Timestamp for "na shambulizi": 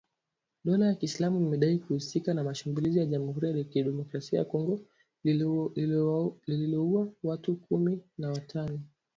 2.33-2.99